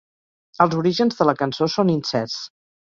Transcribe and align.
Els 0.65 0.77
orígens 0.79 1.21
de 1.21 1.29
la 1.33 1.37
cançó 1.45 1.71
són 1.77 1.95
incerts. 2.01 2.45